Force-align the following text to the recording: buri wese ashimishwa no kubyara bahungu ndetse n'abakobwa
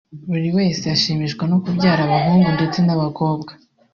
buri 0.31 0.49
wese 0.57 0.83
ashimishwa 0.95 1.43
no 1.51 1.57
kubyara 1.63 2.09
bahungu 2.11 2.47
ndetse 2.57 2.79
n'abakobwa 2.83 3.51